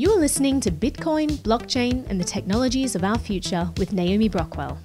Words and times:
You 0.00 0.12
are 0.12 0.18
listening 0.18 0.60
to 0.60 0.70
Bitcoin, 0.70 1.28
blockchain, 1.42 2.08
and 2.08 2.18
the 2.18 2.24
technologies 2.24 2.94
of 2.94 3.04
our 3.04 3.18
future 3.18 3.68
with 3.76 3.92
Naomi 3.92 4.30
Brockwell. 4.30 4.78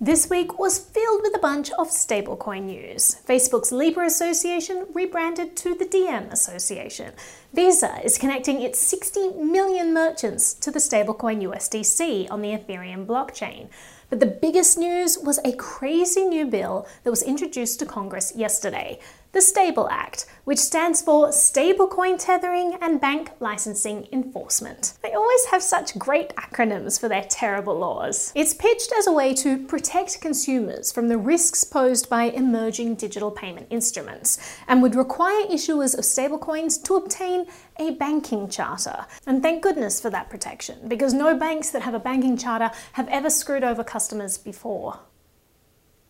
This 0.00 0.28
week 0.28 0.58
was 0.58 0.80
filled 0.80 1.22
with 1.22 1.36
a 1.36 1.38
bunch 1.38 1.70
of 1.78 1.90
stablecoin 1.90 2.64
news. 2.64 3.22
Facebook's 3.28 3.70
Libra 3.70 4.06
Association 4.06 4.88
rebranded 4.92 5.56
to 5.58 5.76
the 5.76 5.86
Diem 5.86 6.24
Association. 6.32 7.12
Visa 7.52 8.00
is 8.02 8.18
connecting 8.18 8.60
its 8.60 8.80
60 8.80 9.34
million 9.34 9.94
merchants 9.94 10.52
to 10.54 10.72
the 10.72 10.80
stablecoin 10.80 11.40
USDC 11.44 12.28
on 12.28 12.42
the 12.42 12.48
Ethereum 12.48 13.06
blockchain. 13.06 13.68
But 14.10 14.18
the 14.18 14.26
biggest 14.26 14.76
news 14.78 15.16
was 15.16 15.38
a 15.44 15.52
crazy 15.52 16.24
new 16.24 16.46
bill 16.46 16.88
that 17.04 17.10
was 17.10 17.22
introduced 17.22 17.78
to 17.78 17.86
Congress 17.86 18.32
yesterday 18.34 18.98
the 19.34 19.42
Stable 19.42 19.88
Act, 19.90 20.26
which 20.44 20.60
stands 20.60 21.02
for 21.02 21.28
Stablecoin 21.28 22.18
Tethering 22.18 22.78
and 22.80 23.00
Bank 23.00 23.30
Licensing 23.40 24.06
Enforcement. 24.12 24.94
They 25.02 25.12
always 25.12 25.44
have 25.46 25.62
such 25.62 25.98
great 25.98 26.34
acronyms 26.36 27.00
for 27.00 27.08
their 27.08 27.24
terrible 27.24 27.76
laws. 27.76 28.32
It's 28.36 28.54
pitched 28.54 28.92
as 28.96 29.08
a 29.08 29.12
way 29.12 29.34
to 29.34 29.58
protect 29.66 30.20
consumers 30.20 30.92
from 30.92 31.08
the 31.08 31.18
risks 31.18 31.64
posed 31.64 32.08
by 32.08 32.24
emerging 32.24 32.94
digital 32.94 33.32
payment 33.32 33.66
instruments 33.70 34.38
and 34.68 34.80
would 34.82 34.94
require 34.94 35.46
issuers 35.46 35.98
of 35.98 36.04
stablecoins 36.04 36.80
to 36.84 36.94
obtain 36.94 37.46
a 37.80 37.90
banking 37.96 38.48
charter. 38.48 39.04
And 39.26 39.42
thank 39.42 39.64
goodness 39.64 40.00
for 40.00 40.10
that 40.10 40.30
protection, 40.30 40.86
because 40.86 41.12
no 41.12 41.36
banks 41.36 41.70
that 41.70 41.82
have 41.82 41.94
a 41.94 41.98
banking 41.98 42.36
charter 42.36 42.70
have 42.92 43.08
ever 43.08 43.30
screwed 43.30 43.64
over 43.64 43.82
customers 43.82 44.38
before. 44.38 45.00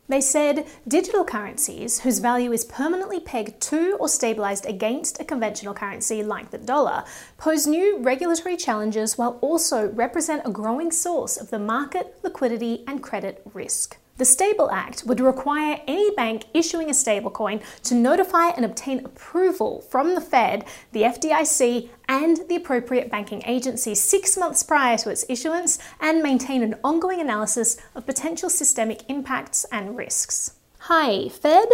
They 0.07 0.21
said 0.21 0.67
digital 0.87 1.25
currencies, 1.25 2.01
whose 2.01 2.19
value 2.19 2.53
is 2.53 2.67
permanently 2.67 3.21
pegged 3.21 3.61
to 3.63 3.97
or 3.99 4.09
stabilized 4.09 4.67
against 4.67 5.19
a 5.19 5.25
conventional 5.25 5.73
currency 5.73 6.23
like 6.23 6.51
the 6.51 6.59
dollar, 6.59 7.05
pose 7.39 7.67
new 7.67 7.99
regulatory 7.99 8.59
challenges 8.59 9.17
while 9.17 9.39
also 9.41 9.89
represent 9.91 10.43
a 10.45 10.51
growing 10.51 10.93
source 10.93 11.39
of 11.39 11.51
the 11.51 11.59
market, 11.59 12.19
liquidity, 12.23 12.85
and 12.87 13.03
credit 13.03 13.41
risk. 13.55 13.97
The 14.17 14.25
Stable 14.25 14.71
Act 14.71 15.03
would 15.07 15.19
require 15.19 15.81
any 15.89 16.13
bank 16.13 16.45
issuing 16.55 16.89
a 16.89 16.93
stablecoin 16.93 17.61
to 17.83 17.97
notify 17.97 18.51
and 18.51 18.65
obtain 18.65 19.05
approval 19.05 19.81
from 19.91 20.15
the 20.15 20.21
Fed, 20.21 20.65
the 20.93 21.03
FDIC, 21.03 21.89
and 22.09 22.39
the 22.49 22.55
appropriate 22.55 23.11
banking 23.11 23.43
agency 23.45 23.93
six 23.97 24.37
months 24.37 24.63
prior 24.63 24.97
to 24.99 25.11
its 25.11 25.25
issuance 25.29 25.81
and 26.01 26.23
maintain 26.23 26.63
an 26.63 26.77
ongoing 26.85 27.21
analysis 27.21 27.77
of 27.97 28.07
potential 28.07 28.49
systemic 28.49 29.03
impacts 29.09 29.67
and 29.73 29.97
risks. 29.97 30.53
Hi, 30.89 31.31
Fed. 31.31 31.69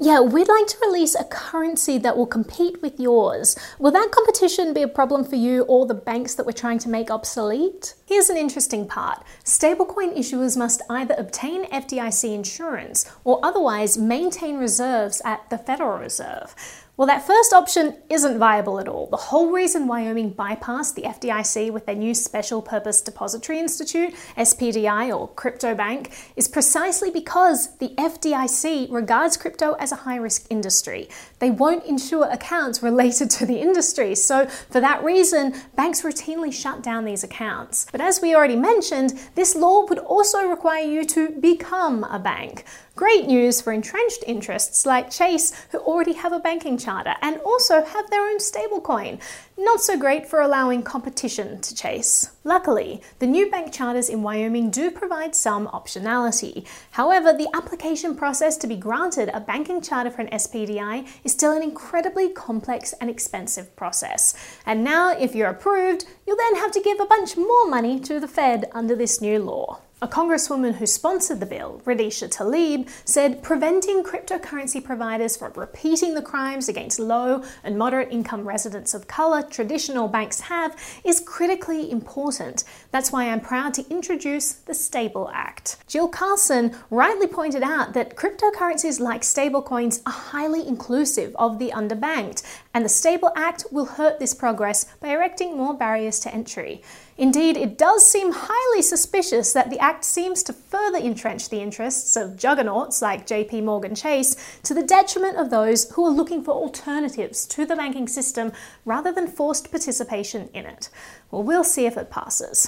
Yeah, 0.00 0.18
we'd 0.18 0.48
like 0.48 0.66
to 0.66 0.78
release 0.82 1.14
a 1.14 1.22
currency 1.22 1.98
that 1.98 2.16
will 2.16 2.26
compete 2.26 2.82
with 2.82 2.98
yours. 2.98 3.56
Will 3.78 3.92
that 3.92 4.10
competition 4.10 4.74
be 4.74 4.82
a 4.82 4.88
problem 4.88 5.22
for 5.22 5.36
you 5.36 5.62
or 5.68 5.86
the 5.86 5.94
banks 5.94 6.34
that 6.34 6.46
we're 6.46 6.50
trying 6.50 6.80
to 6.80 6.88
make 6.88 7.08
obsolete? 7.08 7.94
Here's 8.06 8.28
an 8.28 8.36
interesting 8.36 8.88
part 8.88 9.22
stablecoin 9.44 10.18
issuers 10.18 10.56
must 10.56 10.82
either 10.90 11.14
obtain 11.16 11.66
FDIC 11.66 12.34
insurance 12.34 13.08
or 13.22 13.38
otherwise 13.44 13.96
maintain 13.96 14.56
reserves 14.56 15.22
at 15.24 15.48
the 15.48 15.58
Federal 15.58 15.98
Reserve. 15.98 16.56
Well, 16.96 17.08
that 17.08 17.26
first 17.26 17.52
option 17.52 17.94
isn't 18.08 18.38
viable 18.38 18.80
at 18.80 18.88
all. 18.88 19.06
The 19.08 19.18
whole 19.18 19.50
reason 19.50 19.86
Wyoming 19.86 20.32
bypassed 20.32 20.94
the 20.94 21.02
FDIC 21.02 21.70
with 21.70 21.84
their 21.84 21.94
new 21.94 22.14
Special 22.14 22.62
Purpose 22.62 23.02
Depository 23.02 23.58
Institute, 23.58 24.14
SPDI 24.38 25.14
or 25.14 25.28
crypto 25.28 25.74
bank, 25.74 26.16
is 26.36 26.48
precisely 26.48 27.10
because 27.10 27.76
the 27.76 27.90
FDIC 27.98 28.90
regards 28.90 29.36
crypto 29.36 29.74
as 29.74 29.92
a 29.92 29.96
high 29.96 30.16
risk 30.16 30.46
industry. 30.48 31.10
They 31.38 31.50
won't 31.50 31.84
insure 31.84 32.30
accounts 32.30 32.82
related 32.82 33.28
to 33.32 33.44
the 33.44 33.60
industry, 33.60 34.14
so 34.14 34.46
for 34.46 34.80
that 34.80 35.04
reason, 35.04 35.54
banks 35.74 36.00
routinely 36.00 36.50
shut 36.50 36.82
down 36.82 37.04
these 37.04 37.22
accounts. 37.22 37.88
But 37.92 38.00
as 38.00 38.22
we 38.22 38.34
already 38.34 38.56
mentioned, 38.56 39.20
this 39.34 39.54
law 39.54 39.84
would 39.84 39.98
also 39.98 40.48
require 40.48 40.84
you 40.84 41.04
to 41.04 41.28
become 41.28 42.04
a 42.04 42.18
bank. 42.18 42.64
Great 42.96 43.26
news 43.26 43.60
for 43.60 43.74
entrenched 43.74 44.24
interests 44.26 44.86
like 44.86 45.10
Chase, 45.10 45.52
who 45.70 45.76
already 45.80 46.14
have 46.14 46.32
a 46.32 46.38
banking 46.38 46.78
charter 46.78 47.14
and 47.20 47.38
also 47.40 47.84
have 47.84 48.08
their 48.08 48.22
own 48.22 48.38
stablecoin. 48.38 49.20
Not 49.58 49.82
so 49.82 49.98
great 49.98 50.26
for 50.26 50.40
allowing 50.40 50.82
competition 50.82 51.60
to 51.60 51.74
Chase. 51.74 52.30
Luckily, 52.42 53.02
the 53.18 53.26
new 53.26 53.50
bank 53.50 53.70
charters 53.70 54.08
in 54.08 54.22
Wyoming 54.22 54.70
do 54.70 54.90
provide 54.90 55.36
some 55.36 55.66
optionality. 55.68 56.66
However, 56.92 57.34
the 57.34 57.50
application 57.52 58.16
process 58.16 58.56
to 58.56 58.66
be 58.66 58.76
granted 58.76 59.28
a 59.34 59.40
banking 59.40 59.82
charter 59.82 60.10
for 60.10 60.22
an 60.22 60.30
SPDI 60.30 61.06
is 61.22 61.32
still 61.32 61.52
an 61.54 61.62
incredibly 61.62 62.30
complex 62.30 62.94
and 62.94 63.10
expensive 63.10 63.76
process. 63.76 64.34
And 64.64 64.82
now, 64.82 65.10
if 65.10 65.34
you're 65.34 65.50
approved, 65.50 66.06
you'll 66.26 66.38
then 66.38 66.56
have 66.56 66.72
to 66.72 66.80
give 66.80 66.98
a 66.98 67.04
bunch 67.04 67.36
more 67.36 67.68
money 67.68 68.00
to 68.00 68.18
the 68.18 68.28
Fed 68.28 68.70
under 68.72 68.96
this 68.96 69.20
new 69.20 69.38
law. 69.38 69.82
A 70.02 70.06
congresswoman 70.06 70.74
who 70.74 70.84
sponsored 70.84 71.40
the 71.40 71.46
bill, 71.46 71.80
Radisha 71.86 72.28
Tlaib, 72.28 72.86
said 73.06 73.42
preventing 73.42 74.04
cryptocurrency 74.04 74.84
providers 74.84 75.38
from 75.38 75.54
repeating 75.56 76.12
the 76.12 76.20
crimes 76.20 76.68
against 76.68 76.98
low 76.98 77.42
and 77.64 77.78
moderate 77.78 78.12
income 78.12 78.46
residents 78.46 78.92
of 78.92 79.08
colour 79.08 79.42
traditional 79.42 80.06
banks 80.06 80.40
have 80.40 80.76
is 81.02 81.20
critically 81.20 81.90
important. 81.90 82.64
That's 82.90 83.10
why 83.10 83.30
I'm 83.30 83.40
proud 83.40 83.72
to 83.72 83.88
introduce 83.88 84.52
the 84.52 84.74
Stable 84.74 85.30
Act. 85.32 85.78
Jill 85.86 86.08
Carlson 86.08 86.76
rightly 86.90 87.26
pointed 87.26 87.62
out 87.62 87.94
that 87.94 88.16
cryptocurrencies 88.16 89.00
like 89.00 89.22
stablecoins 89.22 90.02
are 90.04 90.12
highly 90.12 90.68
inclusive 90.68 91.34
of 91.36 91.58
the 91.58 91.70
underbanked, 91.70 92.42
and 92.74 92.84
the 92.84 92.90
Stable 92.90 93.32
Act 93.34 93.64
will 93.72 93.86
hurt 93.86 94.18
this 94.18 94.34
progress 94.34 94.84
by 95.00 95.08
erecting 95.08 95.56
more 95.56 95.72
barriers 95.72 96.20
to 96.20 96.34
entry. 96.34 96.82
Indeed, 97.18 97.56
it 97.56 97.78
does 97.78 98.04
seem 98.04 98.30
highly 98.34 98.82
suspicious 98.82 99.54
that 99.54 99.70
the 99.70 99.80
Act 99.86 100.04
seems 100.04 100.42
to 100.42 100.52
further 100.52 100.98
entrench 100.98 101.48
the 101.48 101.60
interests 101.60 102.16
of 102.16 102.36
juggernauts 102.36 103.00
like 103.00 103.24
JP 103.24 103.62
Morgan 103.62 103.94
Chase 103.94 104.58
to 104.64 104.74
the 104.74 104.82
detriment 104.82 105.36
of 105.36 105.48
those 105.48 105.88
who 105.92 106.04
are 106.04 106.10
looking 106.10 106.42
for 106.42 106.50
alternatives 106.50 107.46
to 107.46 107.64
the 107.64 107.76
banking 107.76 108.08
system 108.08 108.50
rather 108.84 109.12
than 109.12 109.28
forced 109.28 109.70
participation 109.70 110.50
in 110.52 110.66
it. 110.66 110.88
Well, 111.30 111.44
we'll 111.44 111.62
see 111.62 111.86
if 111.86 111.96
it 111.96 112.10
passes. 112.10 112.66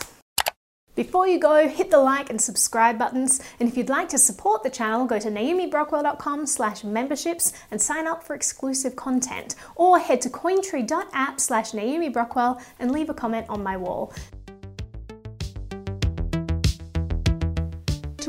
Before 0.95 1.27
you 1.27 1.41
go, 1.41 1.67
hit 1.67 1.91
the 1.91 1.99
like 1.99 2.31
and 2.31 2.41
subscribe 2.41 3.01
buttons, 3.01 3.41
and 3.59 3.69
if 3.69 3.77
you'd 3.77 3.89
like 3.89 4.09
to 4.11 4.19
support 4.19 4.63
the 4.63 4.71
channel, 4.71 5.05
go 5.05 5.19
to 5.19 5.29
naomibrockwell.com 5.29 6.47
slash 6.47 6.85
memberships 6.85 7.53
and 7.73 7.83
sign 7.83 8.07
up 8.07 8.23
for 8.23 8.37
exclusive 8.37 8.95
content, 8.95 9.57
or 9.75 9.99
head 9.99 10.21
to 10.21 10.31
cointree.app 10.31 11.41
slash 11.41 11.73
naomibrockwell 11.73 12.63
and 12.79 12.93
leave 12.93 13.11
a 13.11 13.15
comment 13.15 13.47
on 13.49 13.61
my 13.61 13.77
wall. 13.77 14.13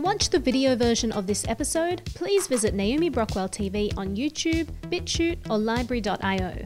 Watch 0.10 0.32
the 0.32 0.40
video 0.40 0.76
version 0.76 1.12
of 1.12 1.28
this 1.28 1.48
episode, 1.48 2.02
please 2.16 2.48
visit 2.48 2.74
Naomi 2.74 3.12
Brockwell 3.12 3.48
TV 3.48 3.96
on 3.96 4.16
YouTube, 4.16 4.66
BitChute, 4.90 5.38
or 5.52 5.60
LBRY.io. 5.60 6.66